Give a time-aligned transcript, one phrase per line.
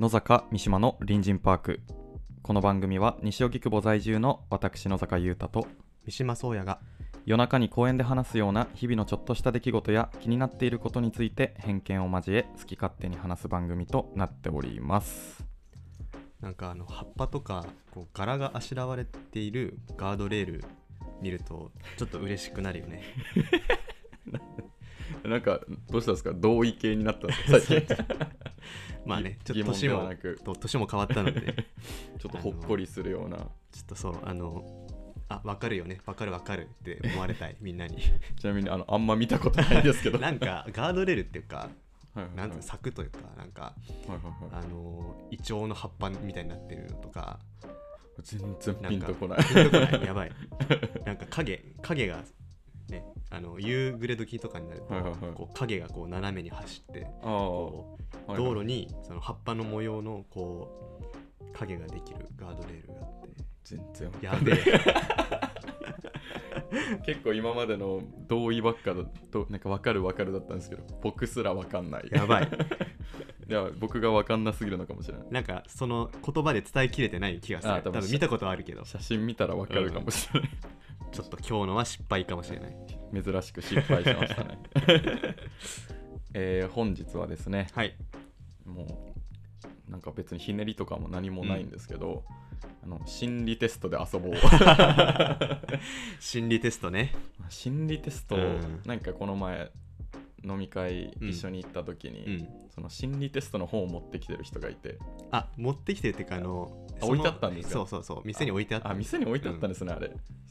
[0.00, 1.80] 野坂三島の隣人パーク。
[2.40, 5.66] この番組は西荻窪在住の私野坂優太と
[6.06, 6.80] 三島宗也が
[7.26, 15.44] 夜中に公園で話すような日々のちょっとした出来事や気になっていることについて偏見を交え好き勝手に話す番組となっております。
[16.40, 20.64] なんかあの葉っぱとかこう柄があしらわれているガードレール
[21.20, 23.02] 見るとちょっと嬉しくなるよね。
[25.24, 25.60] なんか
[25.90, 26.32] どうしたんですか？
[26.32, 27.60] 同意系になったんですか？
[27.60, 27.96] 最近
[29.10, 30.14] まあねちょっと年も
[30.60, 31.40] 年も変わったので。
[31.40, 31.54] ね
[32.20, 33.38] ちょっとほっこりするような。
[33.38, 33.46] ちょ
[33.82, 34.86] っとそうあの
[35.28, 36.00] あ分かるよね。
[36.06, 37.56] 分かる分かるって思われたい。
[37.60, 37.98] みんなに。
[38.38, 40.18] ちなみにあのあんま見たことないですけど。
[40.20, 42.48] なんかガードレールっていうかはいはいはい。
[42.48, 43.74] なん柵というかなんかは
[44.06, 44.18] いはい
[44.54, 44.64] はい。
[44.64, 47.40] あのイチョウの葉っぱみたいになってるのとか。
[48.22, 49.44] 全然ピンとこない。
[49.44, 50.04] ピンとこない。
[50.04, 50.32] やばい。
[51.04, 52.22] なんか影影が
[52.90, 55.20] ねあの夕暮れ時とかになると、はいはいはい。
[55.34, 60.68] こう影がこう斜めに走ってこう道路にその葉っぱの模様のこ
[61.40, 63.30] う影ができるガードレールがあって。
[63.64, 64.44] 全然わかんやない。
[64.44, 64.80] べえ。
[67.04, 72.08] 結構今までの同意ばっかだとなんか分かる分かるだったんですけど僕すら分かんない。
[72.10, 72.48] やばい。
[73.48, 75.26] いや僕が分かんなすぎるのかもしれない。
[75.30, 77.74] なんかその言葉で伝えきれてない気がする。
[77.74, 78.84] あ多分多分見たことはあるけど。
[78.84, 80.50] 写真見たら分かるかもしれない、
[81.12, 82.76] ちょっと今日のは失敗かもしれない。
[83.12, 84.58] 珍しく失敗しましたね。
[86.32, 87.96] えー本日はですねはい。
[88.64, 89.12] も
[89.88, 92.24] うなんか別にひねりとかも何もないんですけど、
[92.84, 94.34] あの心理テストで遊ぼう。
[96.20, 97.12] 心理テストね。
[97.48, 98.82] 心理テスト、うん。
[98.86, 99.72] なんかこの前
[100.44, 101.28] 飲み会うん。
[101.28, 102.48] 一緒に行った時に、うん。
[102.74, 104.98] その心理テストの本を持ってきてる人がいて。
[105.30, 107.74] あ持ってきてるっていうかあの置いてあったんですか？
[107.74, 108.22] そうそうそう。
[108.24, 108.90] 店に置いてあった。
[108.90, 110.08] あ店に置いてあったんですね、あれ。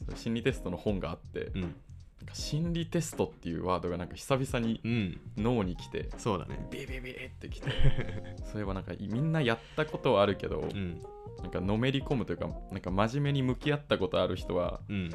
[0.08, 1.62] そう心理テストの本があって、うん。
[1.62, 5.20] なんか心理テストっていうワードがなんか久々にうん。
[5.38, 6.68] 脳に来てそうだね。
[6.72, 7.70] ビビビってきて
[8.52, 11.02] そういえばなんかみんなやったことはあるけど、うん。
[11.42, 15.10] なんかのめり込むというかなんか真面目に向き合ったことある人はうん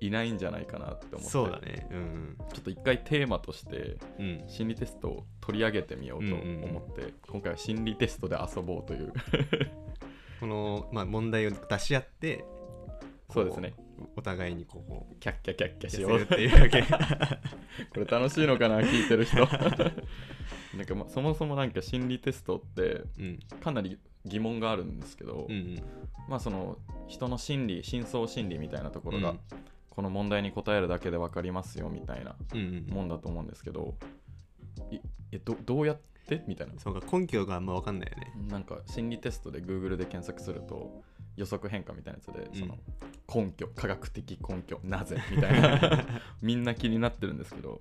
[0.00, 1.30] いないんじゃないかなって思って。
[1.30, 1.88] そうだね。
[1.90, 4.44] うんちょっと一回テーマとしてうん。
[4.48, 9.12] 心理テストを取り上げてみようと思って、今回は心理テストで遊ぼうという。
[10.40, 12.44] この、まあ、問題を出し合って
[13.30, 13.74] そうですね。
[14.16, 16.20] お互いにこうこキャッキャキャッキャうしよう。
[16.20, 16.82] っていうわけ。
[17.90, 19.38] これ楽しいのかな聞いてる人。
[20.76, 23.38] なんか、ま、そもそもなんか心理テストってうん。
[23.60, 25.82] かなり疑問があるんですけど、うんうん。
[26.28, 29.40] まあその人の心理深層心理みたいなところが、うん
[29.98, 32.36] この問題に答えるだけで分かりますよみたいな
[32.88, 33.96] もんだと思うんですけど
[34.92, 35.00] い
[35.32, 35.98] えどどうやっ
[36.28, 36.44] て？
[36.46, 36.74] みたいな。
[36.78, 38.32] そうか根拠があんま分かんないよね。
[38.48, 41.02] なんか心理テストで Google で検索すると
[41.34, 42.60] 予測変化みたいなやつで、うん。
[42.60, 42.78] その
[43.46, 45.16] 根拠科学的根拠なぜ？
[45.32, 46.06] みたいな。
[46.42, 47.80] みんな気になってるんですけど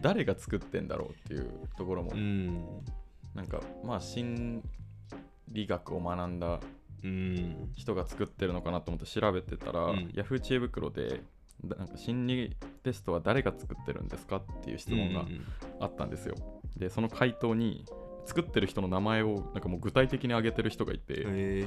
[0.00, 2.54] 誰が作ってんだろうっていうところも、うん。
[3.34, 4.62] なんかまあ心
[5.48, 6.60] 理学を学んだ
[7.02, 7.72] うん。
[7.74, 9.98] 人が作ってるのかなと思って調べてたら、うん。
[10.14, 10.38] Yahoo!
[10.38, 11.16] 知恵袋でだ
[11.64, 15.40] なんか心理テストは誰が作ってるんですかっていう質問がうん
[15.80, 16.34] あったんですよ。
[16.76, 17.84] でその回答に
[18.26, 21.66] 作ってる人の名前をなんかもう具体的に挙げてる人がいて、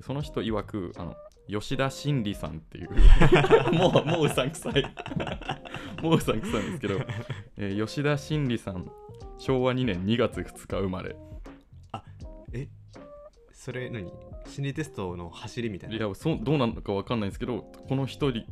[0.00, 1.14] その人曰くあの
[1.48, 2.90] 吉田真理さんっていう。
[3.74, 4.82] もうもううさんくさい。
[6.02, 7.00] もううさんくさいんですけど、
[7.56, 8.90] えー吉田真理さん
[9.38, 11.16] 昭和2年2月2日生まれ。
[12.52, 12.68] え
[13.52, 14.12] それ何？
[14.46, 15.96] 心理テストの走りみたいな？
[15.96, 18.44] いやそうどうなのか分かんないんですけどこの一人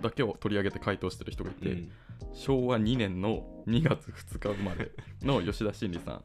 [0.00, 1.92] だけを取り上げて回答してる人がいて、うん。
[2.34, 4.92] 昭和2年の2月2日生まれ
[5.22, 6.22] の吉田真理さ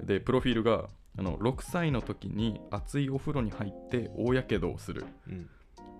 [0.00, 0.06] ん。
[0.06, 0.88] でプロフィールが
[1.18, 5.04] あの6歳の時に熱いお風呂に入って大やけどをする。
[5.28, 5.48] うん。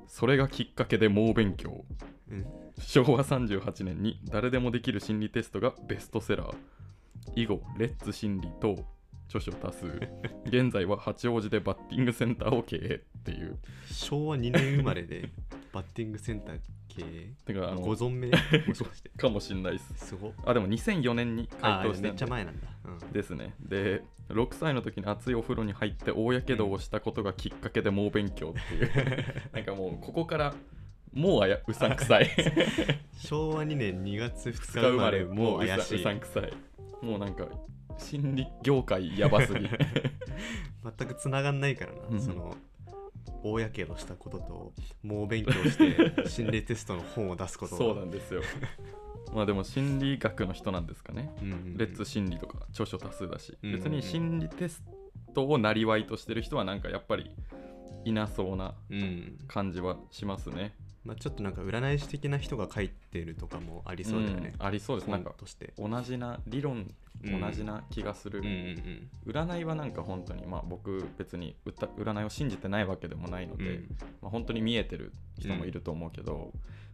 [0.07, 1.85] それがきっかけで猛勉強。
[2.31, 2.47] うん。
[2.81, 6.55] 昭和38年に誰でもできる心理テストがベストセラー。
[7.35, 8.77] 以後レッツ心理等
[9.29, 9.87] 著書多数。
[10.47, 13.59] 現在は八王子でバッティングセンターを経営っていう。
[13.91, 15.31] 昭和2年生まれで
[15.73, 16.61] バッティングセンター
[16.99, 18.31] 経営てかあのご存命？
[18.67, 19.11] もしかして。
[19.17, 20.07] かもしんないです。
[20.09, 20.33] すごっ。
[20.45, 22.09] あでも2004年に回あ答して。
[22.09, 23.13] めっちゃ前なんだ、うん。
[23.13, 23.55] ですね。
[23.61, 28.91] で6歳の時に熱いお風呂に入って大やけどをしたことがきっかけで猛勉強っていう。
[29.53, 30.55] なんかもうここから
[31.13, 32.29] もうあやうさんくさい。
[33.19, 36.53] 昭和2年2月2 2日日生まれもう怪しういさんくさい。
[37.05, 37.47] もうなんか
[37.97, 39.69] 心理業界やばすぎ。
[39.69, 42.21] 全くつながんないからな、うん。
[42.21, 42.57] その
[43.43, 44.73] 大やけどしたことと
[45.03, 47.77] 猛勉強して心理テストの本を出すこと。
[47.77, 48.43] そうなんですよ。
[49.35, 51.77] まあでも心理学の人なんですかね、うんうんうん。
[51.77, 54.83] レッツ心理とか著書多数だし、うんうん別に心理テス
[55.35, 57.31] トをなりわいとしてる人はなんかやっぱり
[58.05, 59.39] いなそうなうん。
[59.47, 60.75] 感じはしますね
[61.05, 65.11] まあ、ちょっとなんか占い師的な人が書いてるとかもありそうだよね、うんありそうです。
[65.11, 65.73] なんか本として。
[65.79, 66.91] 同じな理論
[67.25, 73.71] うん同じな気がする、うんうん占いはなんか本当にまあ僕別に歌占いを信じてないわけでもないので、うん。
[73.71, 76.53] うんまあ、本当に見えてる人もいると思うけど、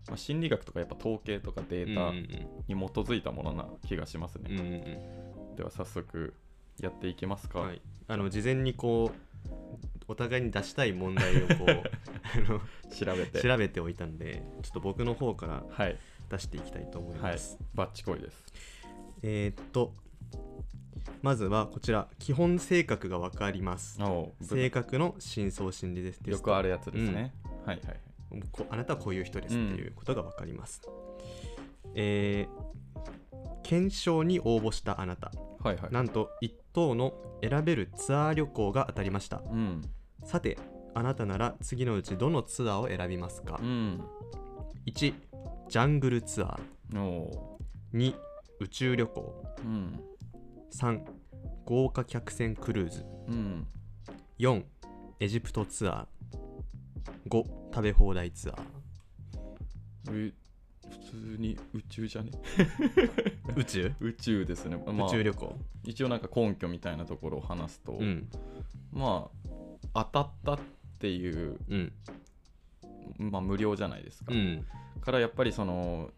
[0.08, 2.16] まあ、心理学とかやっぱ統計とかデータうん。
[2.68, 5.56] に基づいたものな気がしますね、うんうんうん。
[5.56, 6.34] では早速
[6.80, 9.33] やっていきますか、はい、あの事前にこう
[10.08, 12.60] お互いに出したい問題をこう あの
[12.90, 13.40] 調べて。
[13.40, 15.98] 調べておいたんでちょっと僕の方からはい。
[16.30, 17.32] 出していきたいと思いはい。
[17.32, 18.44] ます、バッチコイです。
[19.22, 19.94] えーっと
[21.20, 23.98] まずはこちら基本性格が分かります。
[24.42, 26.20] 性格の深層心理です。
[26.20, 27.34] よくあるやつですね、
[27.64, 28.42] はいはいはい。
[28.50, 30.82] こあなたはこういう人ですっていうことが分かります、
[31.94, 32.74] えー
[33.62, 35.32] 検証に応募したあなた
[35.64, 35.92] はいはい。
[35.92, 39.42] なんと1等の選べるツアー旅行が当たりました。
[39.50, 39.82] うん。
[40.24, 40.58] さて
[40.94, 43.58] あなたなら次のうちどのツアーを選びますか？
[43.60, 44.04] うん。
[44.86, 47.28] 1ジャングルツアー。
[47.94, 48.14] 2
[48.60, 49.42] 宇宙旅行。
[49.56, 50.00] ーうん。
[50.72, 51.00] 3
[51.64, 53.06] 豪華客船クルーズ。
[53.28, 53.66] うん。
[54.38, 54.62] 4
[55.20, 57.30] エジプトツアー。
[57.30, 58.62] 5食べ放題ツアー。
[60.10, 60.43] え普
[61.14, 62.30] 通に宇宙じゃね？
[63.56, 65.58] 宇宙、宇宙ですね、まあ宇宙旅行？
[65.84, 68.28] 一応なんか根拠みたいなところを話すと、うん。
[68.92, 69.30] ま
[69.94, 70.58] あ当たったっ
[70.98, 71.92] ていう、うん。
[73.18, 74.66] まあ、無料じゃないですか、うん。
[75.00, 76.10] からやっぱりその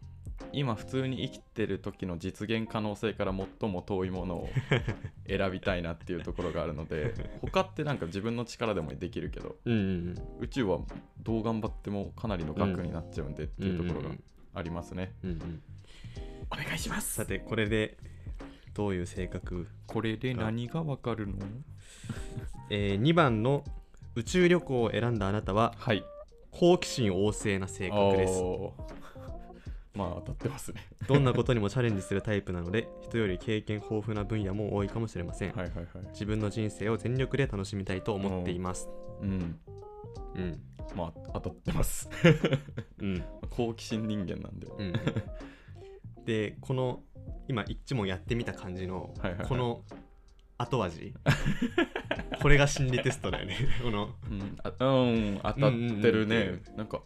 [0.53, 4.49] 今普通に生きてる時の実現可能性から最も遠いものを
[5.27, 9.77] 選びたいなっていうところがあるので他ってなんか自分の力でもできるけどうんう
[10.11, 10.79] ん宇宙は
[11.19, 14.15] どう頑張ってもかなりの額になっちゃうんでっていうところが
[14.57, 15.61] ありますね、うんうん。
[16.51, 17.13] お願いします。
[17.15, 17.97] さてこれで
[18.73, 21.35] どういう性格、これで何がわかるの？
[22.69, 23.63] えー2番の
[24.15, 26.03] 宇宙旅行を選んだあなたははい。
[26.51, 28.41] 好奇心旺盛な性格です
[29.97, 30.85] まあ当たってますね。
[31.07, 35.87] どんなことにもチャレンジするタイプなので人より経験豊富な分野も多いかもしれません、はいはいはい。
[36.11, 38.87] 自分の人生を全力で楽しみたいと思っています。
[39.21, 39.59] うん。
[40.35, 40.61] うん。
[40.95, 42.09] まあ当たってます。
[43.01, 43.23] うん。
[43.49, 44.67] 好奇心人間なんで。
[44.67, 44.93] うん。
[46.25, 47.01] でこの
[47.47, 49.47] 今一問やってみた感じのはいはいはい。
[49.47, 49.81] この
[50.59, 51.13] 後味。
[52.41, 53.57] これが心理テストだよね。
[53.81, 54.09] この。
[54.29, 56.77] うん、あうん、当たってるね、うんうん。
[56.77, 57.01] なんか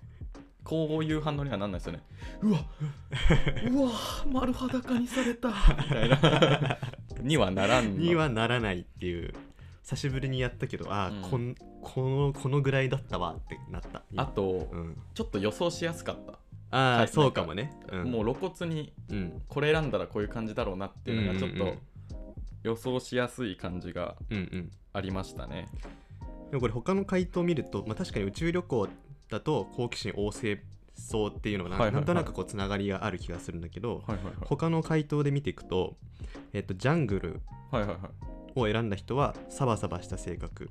[0.63, 2.03] こういう反応にはなんないですよね。
[2.41, 2.59] うわ。
[3.71, 3.91] うわ
[4.31, 5.49] 丸裸にされた。
[5.49, 5.55] み
[5.89, 6.77] たいな。
[7.21, 8.01] にはならんの。
[8.01, 9.33] にはならないっていう。
[9.83, 11.21] 久しぶりにやったけどああ、うん。
[11.21, 14.03] こんこのこのぐらいだったわってなった。
[14.15, 16.33] あと、うん、ちょっと予想しやすかった、
[16.69, 19.41] ああ、はいそうかもね、うん、もう露骨にうん。
[19.47, 21.79] これ選んだらこういう感じだろうなっていうのがちょっとうんうんうん。
[22.63, 24.71] 予想しやすい感じがうんうん。
[24.93, 25.67] ありましたね。
[26.51, 28.87] でもこれ他の回答を見ると、まあ、確かに宇宙旅行
[29.31, 30.61] だと好奇心旺盛
[30.93, 34.33] そうっていうのがなん,、となくこうつながりがある気がするんだけど、はいはいはい。
[34.41, 35.95] 他の回答で見ていくと、
[36.53, 37.41] えっと、ジャングル
[38.55, 40.69] を選んだ人はサバサバした性格、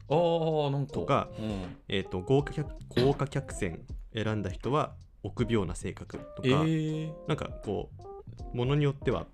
[0.86, 2.70] とかうん、えっと豪華客
[3.02, 3.80] 豪華客船
[4.14, 8.02] 選んだ人は臆病な性格とか、えー、なんかこう
[8.52, 9.26] ものによっては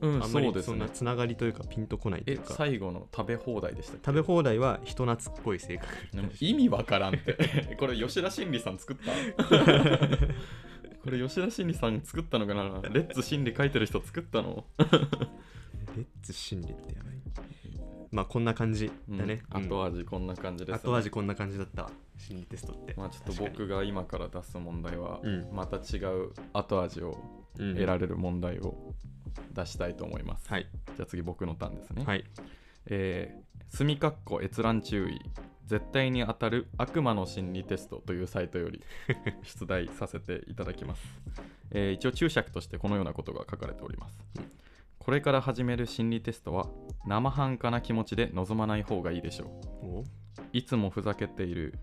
[0.00, 2.54] うんあんまりそんなつながりというかピンとこないといえうか。
[2.54, 5.88] 最後の食べ放題でしたっけ食べ放題は人懐っこい性格。
[6.12, 7.76] でも意味わからんって。
[7.78, 9.12] これ吉田真理さん作った？
[11.04, 12.80] これ吉田真理さん作ったのかな？
[12.90, 14.64] レッツ心理書いてる人作ったの？
[15.96, 17.14] レッツ心理ってやばい
[18.14, 19.62] まあこんな感じだね、うん。
[19.62, 19.68] うん。
[19.68, 21.90] 後味こんな感じです、ね、後味こんな感じだったわ。
[22.16, 25.48] 心理テストってまあちょっと僕が今から出す問題はうん。
[25.52, 27.18] また違う後味を
[27.58, 27.74] うん。
[27.74, 28.94] 得られる問題を
[29.52, 30.68] 出したいと思います、はい。
[30.96, 32.24] じゃあ次僕のターンですね、はい。
[32.86, 35.20] えー、墨かっこ閲覧注意
[35.66, 38.82] 絶対に当たる悪魔の心理テストというサイトより
[39.42, 41.02] 出題させていただきます、
[41.70, 44.50] えー一応注釈としてこのようなことが書かれております、うん
[45.04, 46.66] これから始める心理テストは
[47.06, 49.86] 生半可な気持ちで臨まない方がいいでしょう。
[49.86, 50.04] お？
[50.52, 51.74] いつもふざけている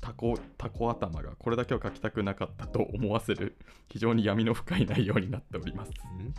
[0.00, 3.56] タコタコ頭がこれだけは書きたくなかったと思わせる
[3.88, 5.92] 非常に闇の深い内容になっております。
[6.18, 6.34] うん？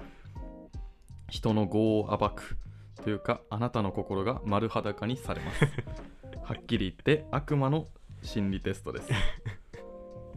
[1.30, 2.58] 人の業を暴く
[3.04, 5.66] というかあなたの心が丸裸にされます。
[6.44, 7.88] はっきり言って悪魔の
[8.22, 9.10] 心理テストです。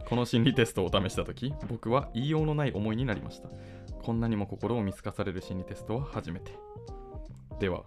[0.07, 3.49] この心理テストを試した時僕は言いようのない思いになりました
[4.03, 6.53] こんなにも心を見透かされる心理テストは初めて。
[7.59, 7.83] では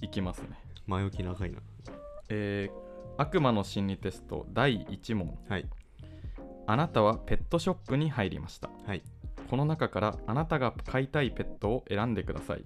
[0.00, 0.48] いきますね。
[0.86, 1.58] 前置き長いな。
[2.28, 2.84] えー
[3.16, 5.38] 悪魔の心理テスト第1問。
[5.48, 5.68] はい。
[6.66, 8.70] あなたはペットショップに入りました。
[8.86, 9.02] はい。
[9.48, 12.64] この中からあなたが飼いたいペットを選んでください。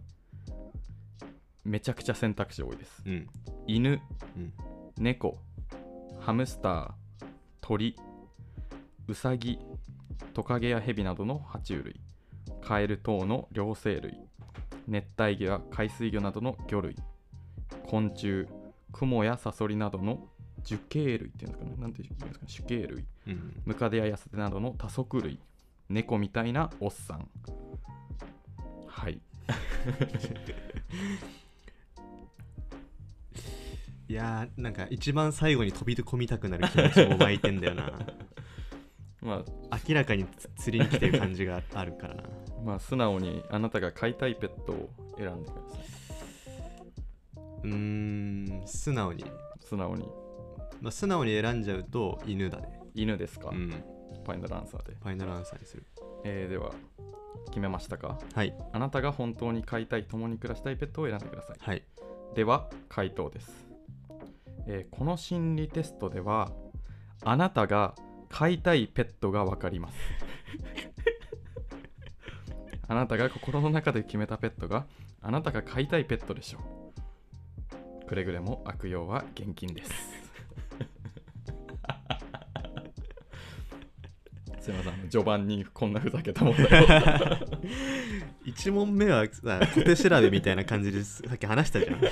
[1.65, 3.03] めちゃくちゃ選択肢多いです。
[3.05, 3.27] うん。
[3.67, 4.00] 犬
[4.37, 4.53] うん。
[4.99, 5.38] 猫
[6.21, 6.91] ハムスター
[7.61, 7.95] 鳥
[9.07, 9.59] ウサギ
[10.33, 12.00] トカゲやヘビなどの爬虫類
[12.62, 14.19] カエル等の両生類
[14.87, 16.97] 熱帯魚や海水魚などの魚類
[17.87, 18.47] 昆虫
[18.93, 20.28] クモやサソリなどの
[20.62, 21.75] 樹形類っていうんですかね。
[21.78, 22.47] なんて言うんですかね。
[22.47, 23.62] 樹形類うん。
[23.64, 25.38] ムカデやヤスデなどの多足類
[25.88, 27.28] 猫みたいなおっさん。
[28.87, 29.21] はい。
[34.09, 37.93] いやーなんか一番最後に飛び込みたくなる気持ちも湧いてんだよな
[39.21, 42.23] まあ明らかにつ釣りに来てる感じがあるからな。
[42.65, 45.81] まあ素直にあなたが飼いたいペットを選んでください。
[47.65, 49.25] うーん素直に、
[49.61, 50.09] 素直に。
[50.81, 52.81] まあ、素直に選んじゃうと犬だね。
[52.95, 53.71] 犬ですか、うん。
[53.71, 55.85] ファイナルアンサーで、ファイナルアンサーにする。
[56.25, 56.73] えーでは
[57.47, 58.19] 決めましたか？
[58.35, 58.55] はい。
[58.73, 61.57] あなたが本当に飼いたい共に暮らしたいペットを選んでください。
[61.59, 61.83] はい。
[62.35, 63.67] では回答です、
[64.67, 66.53] えーこの心理テストでは
[67.25, 67.95] あなたが
[68.28, 69.99] 飼いたいペットが分かります。
[72.90, 74.87] あなたが心の中で決めたペットが
[75.20, 78.06] あなたが飼いたいペットでしょう。
[78.06, 79.90] くれぐれも悪用は厳禁です。
[84.61, 86.87] すいません序盤にこんなふざけた問題を
[88.47, 92.00] 1問目はさ小手調べみたいな感じですさっき話したじゃん。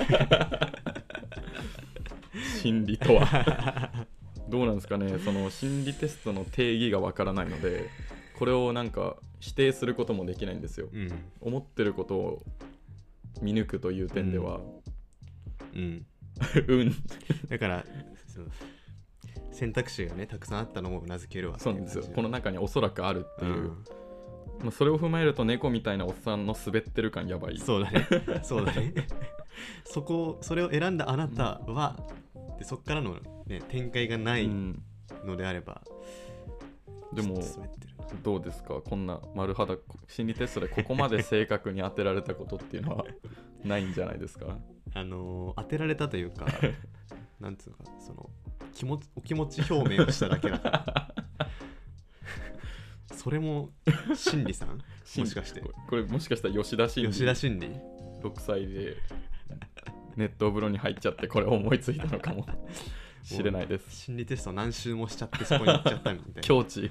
[2.61, 4.07] 心理とは
[4.49, 7.89] どうなんですかねその心理テストの定義がわからないので
[8.37, 10.89] これをなんか否定することもできないんですよ。
[10.91, 11.11] うん。
[11.41, 12.43] 思ってることを
[13.41, 14.59] 見抜くという点では。
[15.73, 16.05] うん。
[16.67, 16.95] うん、
[17.49, 17.85] だから
[18.27, 18.45] その
[19.51, 22.03] 選択肢がねたくさんあったのもうなずけるわそうなんですよ。
[22.13, 23.71] この中におそらくあるっていう、
[24.59, 27.55] まあ、それを踏まえると猫みたいなおっさんの滑ってる感やばい。
[27.55, 28.07] うんそうだね。
[28.43, 28.93] そうだね。
[29.83, 31.97] そこをそれを選んだあなたは、
[32.57, 34.81] でそこからの、ね、展開がないうん、
[35.25, 35.81] のであれば、
[37.13, 38.05] でもちょっと滑ってるな。
[38.23, 38.75] どうですか？
[38.81, 39.75] こんな丸肌
[40.07, 43.05] 心理テストでここまで正確に当てられたことっていうのは
[43.63, 44.57] ないんじゃないですか？
[44.93, 46.45] あのー当てられたというか
[47.39, 48.29] なんつうのかその
[48.73, 51.13] 気持ちお気持ち表明をしただけだから。
[53.15, 53.71] それも
[54.15, 54.77] 心理さん？
[54.77, 55.59] もしかして。
[55.61, 57.09] これこれもしかしたら吉田心理？
[57.11, 57.67] 吉田心理
[58.21, 58.95] ？6歳で
[60.17, 62.45] 熱湯風呂に入っちゃってこれ思いついたのかも。
[63.23, 64.03] しれないです。
[64.03, 66.41] 心理テスト何周もしちゃってそこに行っちゃったみたいな。
[66.41, 66.89] 境 地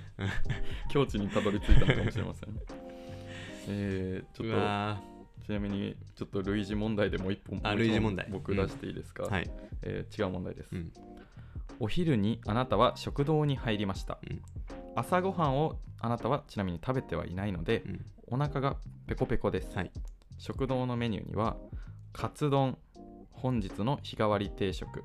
[0.91, 2.61] 境地にたどり着いたのかもしれません。
[3.69, 5.01] えー、ちうょっわ
[5.39, 8.29] とちなみにちょっと類似問題でもう一本あ類似問題。
[8.31, 9.51] 僕出していいですか、ーはい、
[9.83, 10.93] えー違う問題です、うん。
[11.81, 14.43] お昼にあなたは食堂に入りました、うん。
[14.95, 18.05] 朝ごはんをあなたはちなみに食べてはいないのでうん。
[18.29, 19.91] お腹がペコペコです、はい。
[20.37, 21.57] 食堂のメニューには
[22.13, 22.77] カツ丼
[23.47, 25.05] 本日の日替わり定食、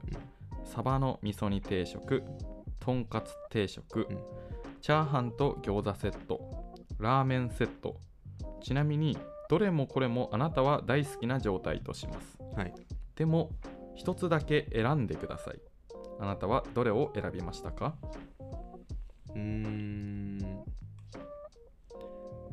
[0.66, 2.24] サバの味噌煮定食
[2.80, 4.18] とんかつ定食、うん。
[4.82, 7.98] チャーハンと餃子セットラーメンセット。
[8.64, 9.16] ちなみに
[9.48, 12.40] どれもこれもあなたは大好きな状態とします。
[12.56, 12.74] はい。
[13.16, 13.52] でも
[13.94, 15.62] 一つだけ選んでください。
[16.20, 17.94] あなたはどれを選びましたか？
[19.36, 20.64] うーん。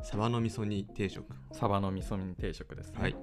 [0.03, 1.25] サバの味噌煮定食。
[1.51, 3.15] サバの味噌煮定食ですね、はい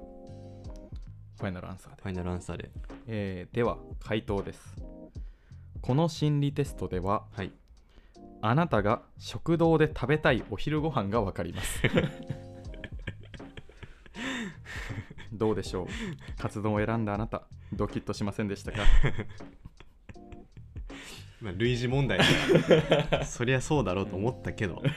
[1.39, 2.03] ファイナルアンサーで。
[2.03, 2.71] ファイナルアンサーで。
[3.07, 4.75] えーでは回答です。
[5.83, 7.53] この心理テストでははい。
[8.43, 11.81] あなたが食堂で食べたいお昼ご飯がわかります。
[15.33, 15.87] どうでしょう？
[16.41, 18.79] カツ丼を選んだあなたドキッとしませんでしたか？
[21.43, 22.19] まあ類似問題
[23.27, 24.83] そりゃそうだろうと思ったけど。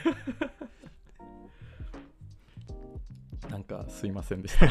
[3.50, 4.66] なんかすいませんでした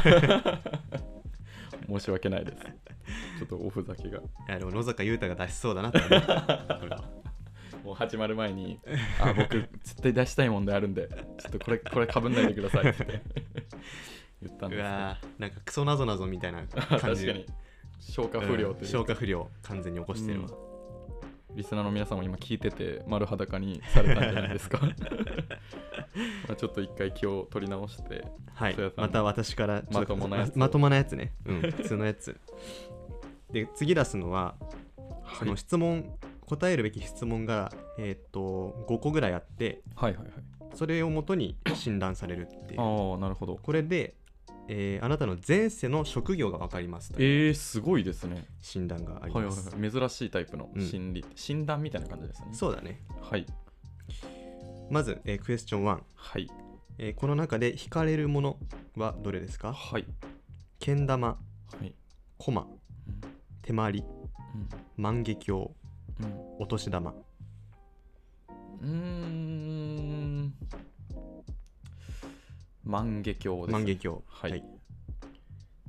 [1.90, 2.64] 申し訳ないです。
[2.64, 4.20] ちょっとおふざけが。
[4.20, 7.04] いやでも野坂優太が出しそうだなって思った これは。
[7.84, 8.80] もう始まる前に
[9.22, 13.22] 「あ僕絶対出したい問題あるんでちょっとこれこれかぶんないでください」って
[14.42, 17.26] 言ったんうですわーなんかクソなぞなぞみたいな感じ。
[17.28, 17.46] かに。
[18.00, 20.50] 消化不良という消化不良完全に起こしてるわ、
[21.56, 24.80] リスナーの皆さんも今聞いてて丸裸にされたんじゃないですか
[26.48, 28.76] まあちょっと一回気を取り直してはい。
[28.96, 30.52] また私からまともなやつを。
[30.60, 31.34] ままともなやつね。
[31.46, 32.40] うん 普通のやつ。
[33.52, 34.56] で次出すのは
[35.40, 40.34] その質問、答えるべき質問がえーっと5個ぐらいあってはいはいはい。
[40.76, 42.82] それをもとに診断されるっていう。
[42.82, 43.58] ああなるほど。
[43.58, 44.16] これで、
[44.68, 48.46] えーあなたの前世の職業が分かりますというえー、すごいですね。
[48.62, 49.92] 診断がありはいはいます、はい。
[49.92, 50.82] 珍しいタイプのうん。
[50.82, 52.50] 心理、診断みたいな感じですね。
[52.52, 53.02] そうだね。
[53.22, 53.46] はい
[54.90, 56.50] まず、えークエスチョン1、はい。
[56.98, 58.58] えーこの中で引かれるもの
[58.96, 59.74] はどれですか？
[59.74, 60.06] はい。
[60.80, 61.38] けん玉は
[61.84, 61.94] い。
[62.38, 62.68] 駒
[63.62, 64.04] 手まり
[64.56, 64.70] うん。
[65.04, 65.74] 万華鏡うん。
[66.60, 67.12] お年玉。
[67.12, 70.54] うーん。
[72.84, 74.22] 万華鏡です、万華鏡。
[74.28, 74.64] はい。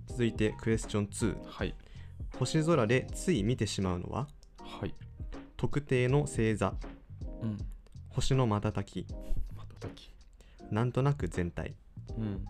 [0.09, 1.75] 続いてクエスチョン2はい。
[2.39, 4.29] 星空でつい見てしまうのは？
[4.59, 4.95] はい。
[5.57, 6.75] 特定の星座。
[7.43, 7.59] うん
[8.11, 9.07] 星の瞬き。
[9.57, 10.15] またたき。
[10.71, 11.75] なんとなく全体。
[12.19, 12.45] うん。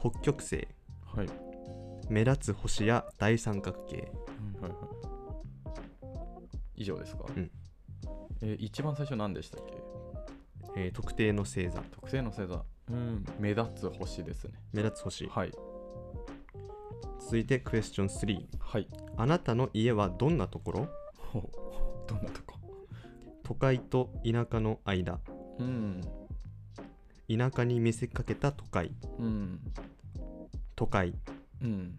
[0.00, 0.66] 北極星。
[1.04, 1.28] はい。
[2.08, 4.12] 目立つ星や大三角形。
[4.56, 4.62] うん。
[4.62, 4.80] はいはい。
[6.76, 7.50] 以上ですか、うん。
[8.42, 9.74] えー一番最初何でしたっけ？
[10.76, 11.80] えー特定の星座。
[11.92, 12.64] 特定の星座。
[12.90, 13.24] うん。
[13.38, 14.54] 目立つ星ですね。
[14.72, 15.26] 目立つ星。
[15.28, 15.52] はい。
[17.20, 18.88] 続いてクエスチョン3はい。
[19.16, 20.88] あなたの家はどんなところ？
[21.16, 21.42] ほう。
[22.08, 22.53] どんなとこ？
[23.44, 25.20] 都会と田舎の間。
[25.58, 26.00] うん。
[27.28, 28.90] 田舎に見せかけた都会。
[29.18, 29.60] うん。
[30.74, 31.14] 都会。
[31.62, 31.94] うん。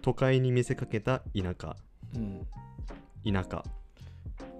[0.00, 1.76] 都会に見せかけた田舎。
[2.14, 2.46] うん。
[3.30, 3.62] 田舎。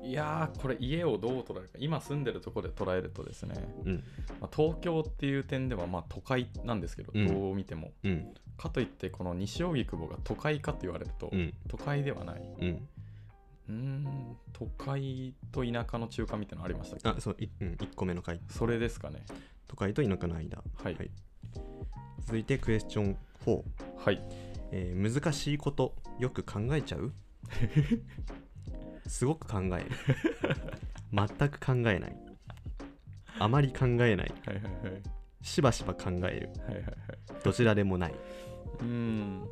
[0.02, 1.78] いやーこれ家をどう捉えるか。
[1.78, 3.94] 今住んでるところで捉えるとですね、うん。
[4.38, 7.26] まあ、東京っていう点ではまあ都会なんですけど、うん。
[7.26, 7.90] どう見ても。
[8.04, 8.34] うん。
[8.58, 11.54] かといってこの西荻窪が都会かと言われると、うん。
[11.68, 12.42] 都会ではない
[13.68, 17.08] うん都会と田舎の中間みたいなのありましたっけ？
[17.08, 19.24] あそうい、うん、1個目の回それですかね。
[19.68, 20.62] 都会と田舎の間。
[20.82, 20.96] はい。
[22.24, 23.62] 続いてクエスチョン4、
[24.04, 24.22] はい。
[24.72, 27.12] えー難しいことよく考えちゃう？
[29.08, 29.90] すごく考える。
[31.12, 32.16] 全く考えない。
[33.38, 34.16] あまり考えない。
[34.16, 34.28] はいはいは
[34.98, 35.02] い。
[35.42, 36.20] しばしば考える。
[36.20, 36.92] はいはいはい。
[37.44, 38.14] どちらでもない。
[38.80, 39.48] うーん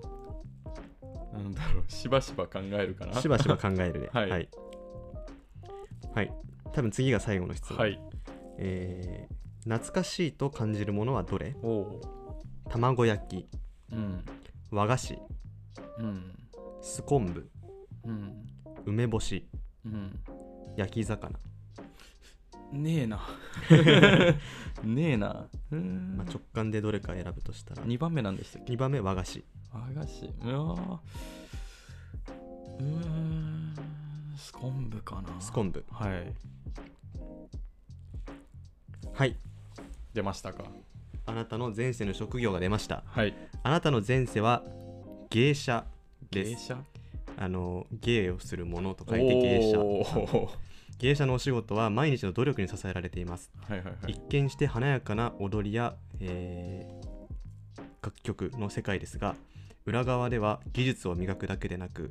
[1.35, 3.21] なんだろうしばしば考えるかな。
[3.21, 4.31] しばしば考えるで はい。
[4.31, 4.49] はい、
[6.15, 6.33] はい。
[6.73, 8.01] 多分次が最後の質問、はい。
[8.59, 11.57] えー懐かしいと感じるものはどれ？
[12.69, 13.49] 卵焼き。
[13.91, 14.23] うん。
[14.71, 15.19] 和菓子。
[15.99, 16.37] うん。
[16.83, 17.49] 酢昆布。
[18.05, 18.47] うん。
[18.85, 19.49] 梅干し。
[19.87, 20.21] うん。
[20.77, 21.33] 焼き魚、
[22.73, 23.21] ねえな。
[24.85, 25.49] ねえな。
[25.71, 27.85] まあ、直感でどれか選ぶとしたら。
[27.87, 29.45] 2番目なんでしたっけ？2番目和菓子
[29.75, 30.99] 和菓子うわー。
[32.79, 33.75] うーん。
[34.37, 35.41] スコンブかな。
[35.41, 35.85] スコンブ。
[35.91, 36.33] はい。
[39.13, 39.37] はい。
[40.13, 40.65] 出ましたか。
[41.27, 43.03] あなたの前世の職業が出ました。
[43.07, 43.35] はい。
[43.63, 44.63] あなたの前世は
[45.31, 45.85] 芸者
[46.31, 46.51] です。
[46.51, 46.79] 芸者？
[47.37, 49.79] あの芸をするものと書いて芸者。
[50.99, 53.51] 芸者のお仕事は毎日の努力に支えられています。
[53.69, 54.13] はいはいはい。
[54.13, 57.05] 一見して華やかな踊りや、えー
[58.03, 59.35] 楽曲の世界ですが
[59.87, 62.11] 裏側では技術を磨くだけでなく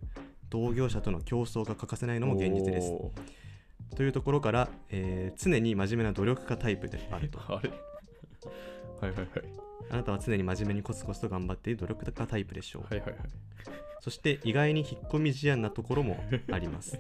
[0.50, 2.94] 同業者との競争が欠かせないのも現実です。
[3.96, 7.40] というところから、えー常に真面目な努力家タイプであると。
[7.48, 7.70] あれ？
[9.02, 9.30] はいはいはい。
[9.90, 13.20] あなたは常に真面目にコツコツと頑張っている努力家タイプでしょう、はいはいはい。
[14.00, 17.00] そして意外に引っ込み思案なところもあります。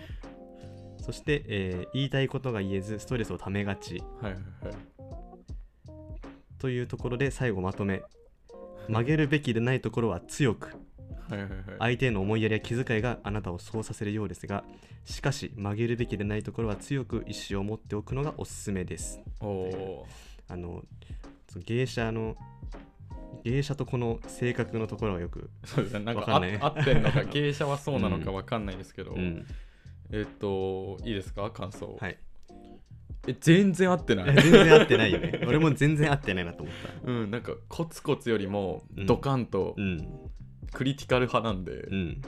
[1.00, 4.02] そして、えー言いたいことが言えずストレスをためがち。
[4.20, 4.74] はいはいはい。
[6.58, 8.02] というところで最後まとめ
[8.90, 10.70] 曲げるべきでないところは強く
[11.78, 14.64] 相手への思いやりや気遣いがあなたをそうさせるようですが
[15.04, 19.20] しかし曲げるべきでないところは強く意思を持っておくのがおすすめです。
[19.40, 20.06] おお
[20.48, 20.82] あの
[21.64, 22.36] 芸者の
[23.44, 26.04] 芸者とこの性格のところがよく、ーそうですね。
[26.04, 29.46] なんか合ってんのか 芸者はそうなのかわかんないですけど、うん、
[30.10, 31.50] えっといいですか？
[31.50, 32.18] 感想、はい
[33.28, 34.34] え全然合ってない。
[34.34, 35.40] 全然合ってないよね。
[35.46, 37.10] 俺も全然合ってないなと思った。
[37.10, 39.06] うんなんかコツコツよりもうん。
[39.06, 40.08] ドカンとうん。
[40.72, 42.22] クリティカル派なんで、うん。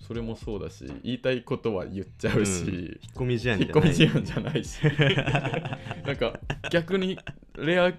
[0.00, 2.68] それもそうだし言いたいことは言っちゃうし、うん。
[2.68, 3.92] 引っ込み思案引っじゃない。
[3.92, 4.80] 込み思案じゃないし。
[6.06, 7.18] なんか逆に
[7.58, 7.92] レア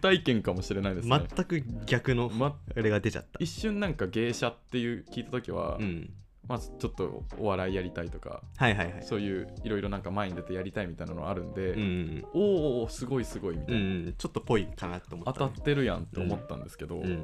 [0.00, 3.38] 体験かもしれないですね、全く逆のま、あれが出ちゃった。
[3.38, 6.10] 一瞬なんか芸者っていう聞いた時は、うん
[6.48, 9.02] まずちょっとお笑いやりたいとかはいはいはい。
[9.02, 12.42] そういういろいろなんか前に出てやりたいみたいなのあるんで、うんうんおー
[12.84, 14.14] おーすごいすごいみたういな、んうん。
[14.16, 17.18] ちょっとぽいかなと思ったね、当たってるやんって思ったんですけど、うん。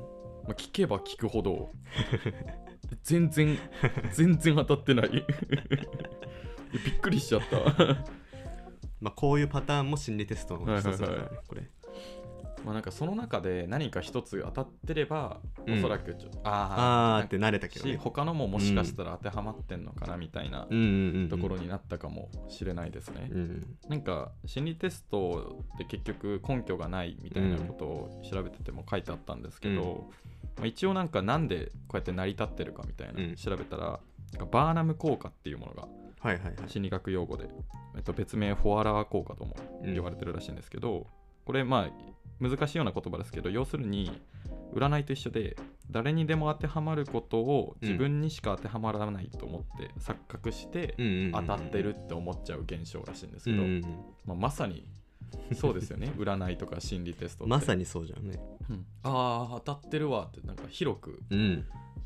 [0.45, 1.73] まあ、聞けば聞くほど
[3.03, 3.59] 全然
[4.13, 5.11] 全然当たってない。
[6.85, 7.57] びっくりしちゃった。
[9.01, 11.45] まあこういうパターンも心理テストの一つだからね、はいはいはい。
[11.47, 11.63] これ
[12.65, 15.79] まあなんかその中で何か一つ当たってれば、うん。
[15.79, 20.79] おそらくちょああーって慣れたけどしね他のももしかしたら当てはまってんのかなみたいなうん。
[20.79, 23.29] うんうんところになったかもしれないですね。
[23.31, 30.11] うんなんか心理テストって結局根拠がないみたいなことを調べてても書いてあったんですけど、
[30.57, 33.35] まあ、一応なんかなんでこうやって成り立ってるかみたいなうん。
[33.37, 34.01] 調べたら、
[34.33, 35.89] なんかバーナム効果っていうものが
[36.21, 36.55] はいはいはい。
[36.69, 37.49] 心理学用語で、
[37.97, 41.07] えっと、別名フォアラー効果ともうん言われてるらしいんですけど、
[41.45, 41.91] これまあ
[42.41, 44.11] 難しいような言葉ですけど要するに
[44.75, 45.57] 占いと一緒で
[45.91, 50.97] 誰にでも当てはまることを自分にしか当てはまらないと思って錯覚して
[51.33, 53.63] 当たってるって思っちゃう現象らしいんですけど、
[54.25, 54.85] まあ、まさに
[55.53, 56.13] そうですよね。
[56.19, 58.39] 占いとか心理テストまさにそうじゃんね。
[58.71, 58.87] うん。
[59.03, 61.65] ああ当たってるわってなんか広くうん。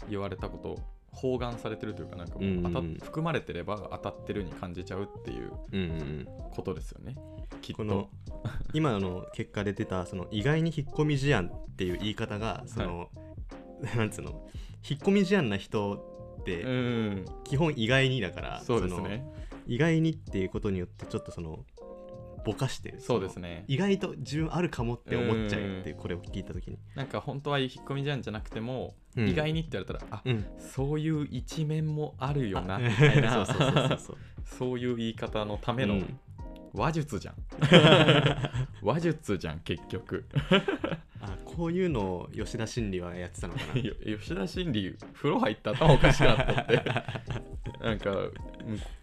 [0.08, 0.78] 言われたことを
[1.20, 6.28] 包含されてるというかなんかもうんうんう当たっ含まれてれば当たってるに感じちゃうっていううんうんうん。
[6.52, 7.16] ことですよね
[7.60, 7.78] きっと。
[7.78, 8.08] この
[8.72, 13.08] 今の結果で出たその意外に引っ込み思案っていう言い方がその、
[13.96, 14.48] なんつうの？
[14.88, 19.26] 引っ込み思案な人ってうん基本意外にだから、そうですね。
[19.66, 21.64] 意外にっていうことによってちょっとその
[22.48, 23.00] ぼかしてる。
[23.00, 23.64] そうですね。
[23.68, 29.28] 意外と自分あるかもって思っちゃうってこれを聞いた時に、なんか本当は引っ込みじゃんじゃなくても、うん。
[29.28, 30.46] 意外にって言われたらあうん。
[30.58, 33.44] そういう一面もあるよなあみたいな。
[33.44, 34.16] そうそうそうそうそう。
[34.44, 36.20] そういう言い方のためのうん。
[36.74, 37.34] 話術じゃん。
[38.82, 40.24] 話術じゃん結局。
[41.20, 43.80] あこういうのを吉田真理はやってたのかな。
[43.80, 46.82] よ吉田真理風呂入った頭おかしくなったって。
[47.80, 48.32] なんかうん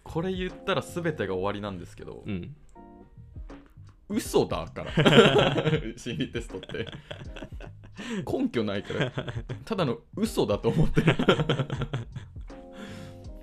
[0.02, 2.56] これ言ったら全てが終わりなんですけど、うん
[4.08, 4.92] 嘘だから。
[5.96, 6.86] 心理テストって。
[8.30, 9.12] 根拠ないから。
[9.64, 11.06] ただの嘘だと思ってる。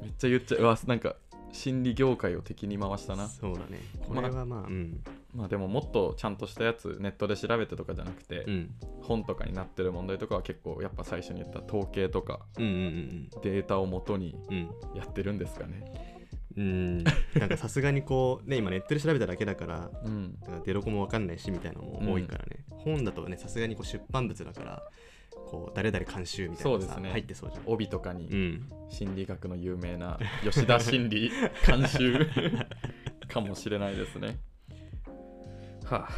[0.02, 0.62] めっちゃ言っちゃう。
[0.62, 1.16] うわなんか
[1.52, 3.28] 心理業界を敵に回したな。
[3.28, 3.80] そうだね。
[4.08, 5.04] これはまあうん。
[5.36, 8.76] まあでももっとちゃんとしたやつネットで調べてとかじゃなくて、うん。
[9.02, 14.98] 本とかになってる問題とかは結構やっぱ最初に言った統計とかうんうんデータをもとにうんうん。
[14.98, 16.20] やってるんですかね。
[16.56, 17.04] うん
[17.40, 20.40] なんかさすがにこうね今ネットで調べただけだからうん。
[20.40, 24.84] だから出どこもわかんないしみたいなのも多いからね、本だとねさすがにこう出版物だから
[25.48, 27.12] こう誰々監修みたいなのさ、そうですね。
[27.12, 27.64] 入ってそうじゃん。
[27.66, 28.70] 帯とかにうん。
[28.90, 31.32] 心理学の有名な吉田心理
[31.66, 32.28] 監修
[33.28, 34.40] かもしれないですね。
[35.86, 36.10] はあ。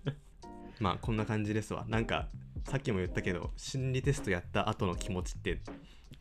[0.80, 1.84] まあこんな感じですわ。
[1.88, 2.28] なんか
[2.64, 5.60] さっきも言ったけど心理テストやった後の気持ちって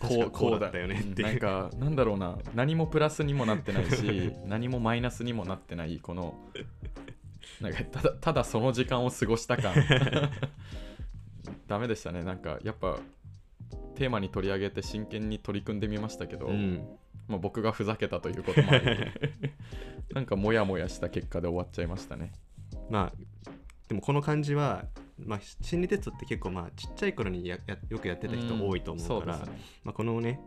[0.08, 1.28] 確かこうだったよねっていう。
[1.28, 2.38] なんかなんだろうな。
[2.54, 6.36] 何もプラスにもなってないし 何もマイナスにもなってないこの
[7.62, 9.74] なんかただただその時間を過ごした感
[11.68, 12.24] ダメでしたね。
[12.24, 13.00] なんかやっぱ
[13.96, 16.88] テーマに取り上げて真剣に取り組んでみましたけど、うん。
[17.28, 18.86] まあ、僕がふざけたということもあり
[20.14, 22.34] なんかモヤモヤした結果で終わっちゃいましたね。
[22.90, 23.24] まあ
[23.88, 24.86] でもこの感じは、
[25.18, 29.62] まあ、心理テストって結構まあちっちゃい頃にややよくやってた人多いと思うから、うですね。
[29.84, 30.40] まあ、このね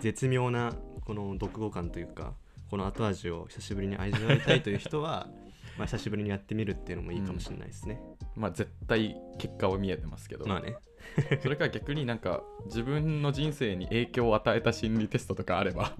[0.00, 2.34] 絶妙なこの読後感というか
[2.70, 5.28] この後味を久しぶりに味わいたいという人は
[5.78, 8.02] まあ久しぶりにやってみるっていうのもいいかもしれないですね、
[8.36, 10.76] まあ絶対結果は見えてますけど、まあね。
[11.42, 15.92] それから逆になんか自分の人生に影響を与えた心理テストとかあれば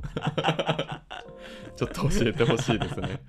[1.77, 3.21] ちょっと教えてほしいですね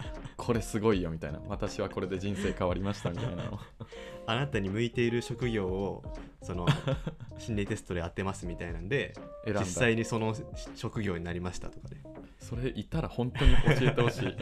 [0.45, 1.39] これすごいよみたいな。
[1.47, 3.59] 私はこれで人生変わりましたみたいなの。
[4.27, 6.03] あなたに向いている職業を
[6.41, 6.65] その
[7.39, 9.13] 心理テストで当てますみたいなんで
[9.45, 9.61] 選んだ。
[9.61, 10.35] 実際にその
[10.75, 11.97] 職業になりましたとかで
[12.39, 14.35] それいたら本当に教えてほしい。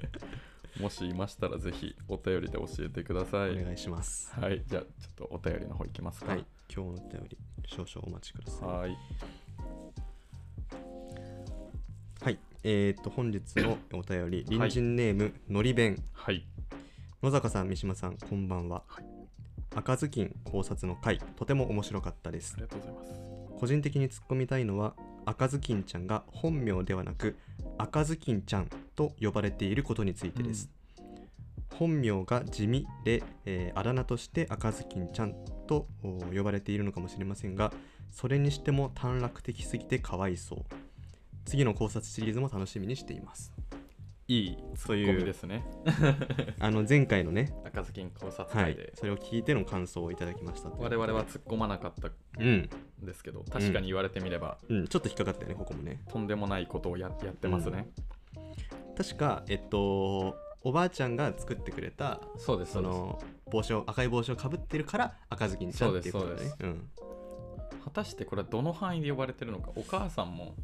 [0.82, 3.58] もしいましたらぜひお便りで教えてください。
[3.58, 4.32] お願いします。
[4.38, 4.62] はい。
[4.66, 6.32] じゃあちょっとお便りの方いきますか。
[6.32, 6.44] はい。
[6.72, 8.68] 今日のお便り少々お待ちください。
[8.68, 8.98] はい。
[12.20, 16.02] はいえー、と本日の お便り隣人ネーム、のり弁。
[16.12, 16.44] はい。
[17.22, 18.82] 野坂さん三島さんこんばんは、
[19.74, 22.54] 赤ずきん考察の回とても面白かったです。
[22.54, 23.12] ありがとうございます。
[23.58, 24.94] 個人的に突っ込みたいのは
[25.24, 27.36] 赤ずきんちゃんが本名ではなく
[27.76, 30.68] 赤ずきんちゃんと呼ばれていることについてです、
[31.74, 35.34] 本名が地味で、えーあだ名として赤ずきんちゃん
[35.68, 37.72] とお呼ばれているのかもしれませんが
[38.10, 40.64] それにしても短絡的すぎてかわいそう
[41.48, 43.50] 次の考察シリーズも楽しみにしています。
[44.30, 45.64] いいツッコミですね。
[46.60, 48.74] あの前回のね赤ずきん考察はい。
[48.74, 52.68] 会で、それを聞いての感想をいただきました我々は突っ込まなかったうん、
[53.02, 56.02] んですけど確かに言われてみれば、うん、ちょっと引っかかったよねここもね。
[56.10, 57.88] とんでもないことをややってますね、
[58.94, 63.18] 確かえっとおばあちゃんが作ってくれたそうですその
[63.50, 66.52] 帽子を赤い帽子をかぶってるから赤ずきんちゃんっていうことだね。
[66.60, 66.90] うん。
[67.82, 70.54] 果たしてこれはどの範囲で呼ばれてるのかお母さんも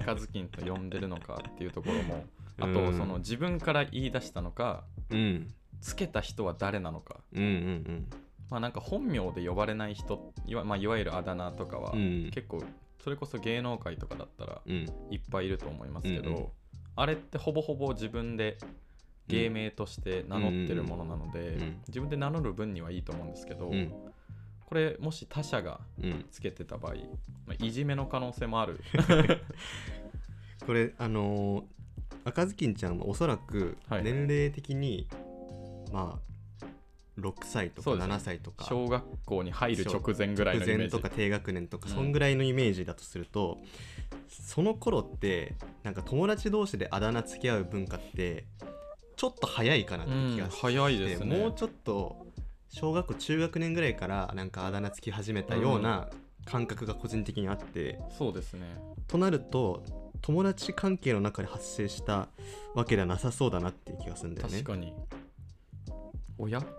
[0.00, 2.24] 赤ずきんと呼んでるのかっていうところも
[2.58, 5.48] あとうんその自分から言い出したのかうん。
[5.80, 7.20] つけた人は誰なのか。
[7.32, 8.08] うんうん
[8.50, 11.98] まあなんか本名で呼ばれない人いわ,、まあ、いわゆるあだ名とかはうん。
[11.98, 12.62] うん結構
[13.02, 14.86] それこそ芸能界とかだったらうん。
[15.10, 16.46] いっぱいいると思いますけど、うんうん。
[16.96, 18.58] あれってほぼほぼ自分で
[19.28, 21.80] 芸名として名乗ってるものなので、うん。
[21.86, 23.92] 自分で名乗る分にはいいと思うんですけど、うん
[24.68, 26.26] これもし他者がうん。
[26.30, 26.94] つけてた場合、
[27.46, 28.80] まあ、いじめの可能性もある。
[30.66, 31.64] これあのー
[32.24, 34.04] 赤ずきんちゃんはおそらくはい。
[34.04, 35.08] 年齢的に、
[35.90, 36.66] まあ
[37.18, 38.14] 6歳とかそうですね。
[38.14, 38.66] 7歳とか。
[38.66, 40.82] 小学校に入る直前ぐらいのイメージ。
[40.82, 41.94] 直前とか低学年とかうん。
[41.94, 43.58] そんぐらいのイメージだとすると、
[44.28, 48.44] その頃ってなんか友達同士であだ名付き合う文化って
[49.16, 51.38] ちょっと早いかなって気がして、うん早いですね。
[51.38, 52.26] もうちょっと
[52.68, 56.08] 小学校中学年ぐらいからなんかあだ名つき始めたような
[56.44, 58.66] 感覚が個人的にあって、そうですね。
[59.06, 59.82] となると
[60.22, 62.28] 友達関係の中で発生した
[62.74, 64.54] わけではなさそうだなっていう気がするんだよね。
[64.54, 64.94] 確かに。
[66.38, 66.62] 親？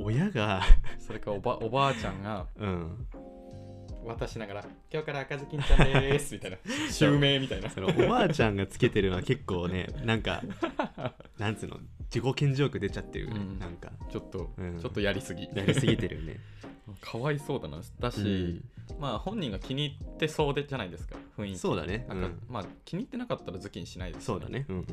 [0.00, 0.62] 親が
[0.98, 3.06] それかおばおばあちゃんがうん
[4.14, 6.58] 渡しながら「今日から赤ずきんちゃんです」みたいな。
[6.90, 7.70] 襲名みたいな。
[7.70, 10.42] そのおばあちゃんがつけてるのは結構ね なんか
[11.38, 11.78] なんつうの
[12.12, 13.58] 自己顕示欲出ちゃってるうん。
[13.58, 13.92] なんか。
[14.10, 14.78] ちょっと、うん。
[14.80, 15.48] ちょっとやりすぎ。
[15.54, 16.40] やりすぎてるよね
[17.00, 18.62] かわいそうだなだし、
[18.98, 21.58] まあ本人が気に入ってそうでじゃないですか雰囲気。
[21.58, 22.06] そうだね。
[22.08, 22.40] なんかうん。
[22.48, 24.76] まあ気に入ってなかったらズキにしないですそうだね、うん。
[24.76, 24.86] うん、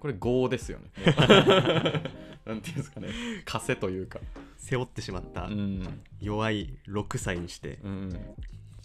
[0.00, 0.90] これ業ですよね。
[2.44, 3.08] なんていうんですかね。
[3.44, 4.20] 枷というか。
[4.56, 6.02] 背負ってしまったうん。
[6.20, 8.10] 弱い6歳にしてうん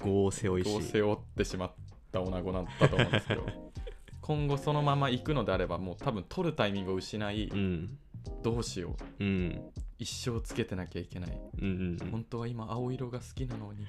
[0.04, 0.84] 業を背負いし。
[0.84, 1.72] 背負ってしまっ
[2.12, 3.46] た女子なんだと思うんですけど。
[4.22, 7.98] 今後そのまま行くのであればもう多分取るタイミングを失いうん。
[8.44, 9.24] どうしよう。
[9.24, 9.62] うん
[10.00, 11.42] 一生つけてなきゃいけない。
[11.60, 12.12] うんうんうん。
[12.12, 13.86] 本当は今青色が好きなのに。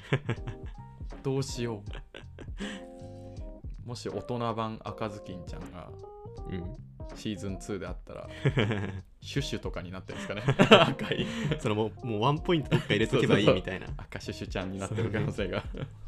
[1.22, 1.82] どうしよ
[3.84, 3.88] う。
[3.88, 5.90] もし大人版赤ずきんちゃんが
[6.50, 6.76] うん。
[7.16, 8.28] シーズン2であったら
[9.20, 10.42] シュシュとかになってるんですかね。
[10.88, 11.26] 赤い。
[11.58, 13.86] そのもうもうワンポイントどっか入れとけばいいみたいな。
[13.96, 15.64] 赤シュシュちゃんになってる可能性が。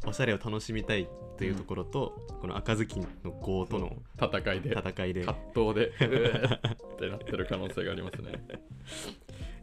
[0.06, 4.72] おしゃれを楽しみたいというところと、この赤ずきんの業との戦いで。
[4.72, 5.24] 戦いで。
[5.24, 8.32] 葛藤でってなってる可能性がありますね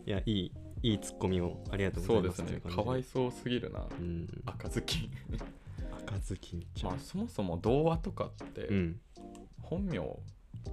[0.08, 0.52] いやいい
[0.84, 2.76] いいツッコミをありがとうございますそうですね。
[2.76, 3.82] かわいそうすぎるな。
[4.00, 4.26] うん。
[4.46, 5.12] 赤ずきん。
[6.06, 9.00] 赤ずきんちゃん、まあそもそも童話とかってうん。
[9.62, 10.00] 本名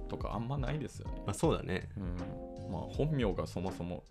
[0.07, 1.21] とかあんまないですよね。
[1.25, 1.89] まあそうだね。
[1.97, 2.71] うん。
[2.71, 4.05] まあ本名がそもそも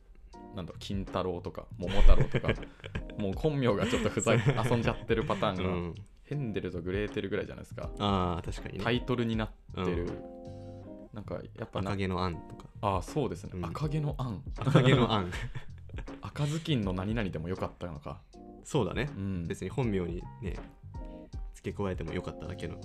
[0.55, 2.49] なんだろう金太郎とか桃太郎とか。
[3.17, 5.95] もう本名がちょっとふざけ遊んじゃってるパターンが、うん。
[6.25, 7.91] ヘンデルとグレーテルぐらいじゃないですか。
[7.99, 8.85] ああ確かにね。
[8.85, 10.07] タイトルになってる、
[11.15, 12.65] なんかやっぱな赤毛のアンとか。
[12.81, 13.65] ああそうですね、うん。
[13.65, 14.43] 赤毛のアン。
[14.59, 15.31] 赤毛のアン。
[16.21, 18.21] 赤ずきんの何々でもよかったのか。
[18.65, 19.11] そうだね。
[19.17, 19.47] うん。
[19.47, 20.57] 別に本名にね
[21.55, 22.81] 付け加えてもよかっただけの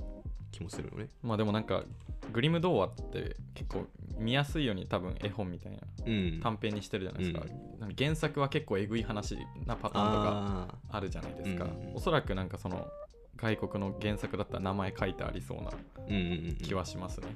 [0.52, 1.10] 気もするよね。
[1.24, 1.84] まあでもなんか
[2.32, 3.88] グリム童話って結構
[4.18, 6.40] 見やすいように多分絵本みたいなうん。
[6.42, 12.88] 短編にしてるじゃないですか,、うなんか原作は結構えぐい話なパターンとかああるじゃないですか、うんおそらくなんかその
[13.36, 15.76] 外国の原作だったら名前書いてありそうなー
[16.08, 16.56] うんうんうん。
[16.58, 17.28] 気はしますね、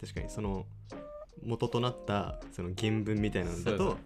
[0.00, 0.66] 確かにその
[1.42, 3.96] 元となったその原文みたいなのだと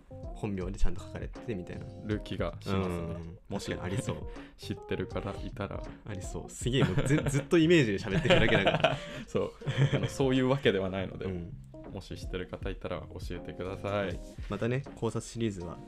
[0.42, 1.84] 本名でちゃんと書かれててみたいな。
[2.04, 3.38] る気がしますね、うん。
[3.48, 3.76] もし。
[3.80, 4.16] ありそう。
[4.58, 5.80] 知ってる方いたら。
[6.08, 6.50] ありそう。
[6.50, 8.96] すげえもうず ずっとイメージで喋ってるだけだから、
[9.28, 9.52] そう。
[9.94, 11.52] あのそういうわけではないので、うん、
[11.92, 14.18] もし知ってる方いたら教えてください。
[14.48, 15.78] またね考察シリーズは、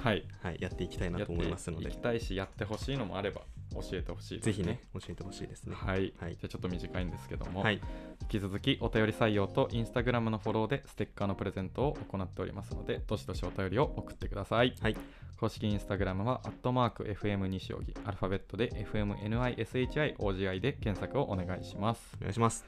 [0.00, 0.24] はい。
[0.40, 1.84] はい、やっていきたいなと思いますので。
[1.84, 3.42] やっていきたいしやってほしいのもあれば
[3.74, 5.74] 教えてほしいです、ぜひね教えてほしいですね。
[5.74, 6.32] はい、はい。
[6.32, 7.80] じゃあちょっと短いんですけども、はい。
[8.22, 14.96] 引き続きお便り採用とインスタグラムのフォローでステッカーのプレゼントを行っておりますのでどしどしお便りを送ってください、はい。
[15.38, 22.16] 公式インスタグラムはアットマーク FM 西荻アルファベットで FMNISHIOGI で検索をお願いします。
[22.18, 22.64] お願いします。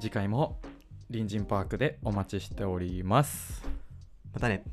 [0.00, 0.58] 次回も
[1.08, 3.62] 隣人パークでお待ちしております。
[4.32, 4.64] またね